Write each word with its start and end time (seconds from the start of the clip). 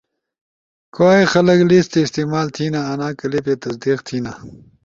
کوئے 0.95 1.21
خلگ 1.31 1.59
لس 1.69 1.85
تی 1.91 1.99
استعمال 2.03 2.47
تھینا 2.55 2.81
آنا 2.91 3.07
کلپے 3.19 3.53
تصدیق 3.63 3.99
تھینا 4.07 4.31